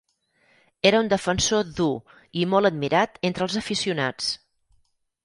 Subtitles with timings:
[0.91, 1.89] Era un defensor dur
[2.41, 4.31] i molt admirat entre els aficionats.